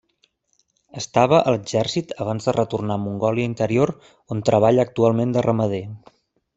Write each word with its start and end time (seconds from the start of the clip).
Estava 1.01 1.41
a 1.41 1.53
l'exèrcit 1.55 2.15
abans 2.25 2.49
de 2.49 2.55
retornar 2.59 2.97
a 2.99 3.03
Mongòlia 3.05 3.53
Interior, 3.53 3.95
on 4.37 4.45
treballa 4.51 4.89
actualment 4.91 5.37
de 5.39 5.49
ramader. 5.51 5.85